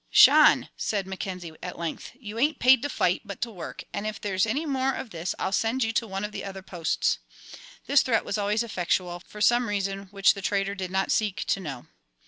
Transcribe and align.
"Chan," 0.11 0.69
said 0.75 1.05
Mackenzie, 1.05 1.51
at 1.61 1.77
length, 1.77 2.13
"you 2.19 2.39
ain't 2.39 2.57
paid 2.57 2.81
to 2.81 2.89
fight, 2.89 3.21
but 3.23 3.39
to 3.41 3.51
work; 3.51 3.83
and 3.93 4.07
if 4.07 4.19
there's 4.19 4.47
any 4.47 4.65
more 4.65 4.95
of 4.95 5.11
this 5.11 5.35
I'll 5.37 5.51
send 5.51 5.83
you 5.83 5.93
to 5.93 6.07
one 6.07 6.25
of 6.25 6.31
the 6.31 6.43
other 6.43 6.63
posts." 6.63 7.19
This 7.85 8.01
threat 8.01 8.25
was 8.25 8.35
always 8.39 8.63
effectual, 8.63 9.19
for 9.19 9.41
some 9.41 9.69
reason 9.69 10.07
which 10.09 10.33
the 10.33 10.41
trader 10.41 10.73
did 10.73 10.89
not 10.89 11.11
seek 11.11 11.43
to 11.45 11.59
know. 11.59 11.85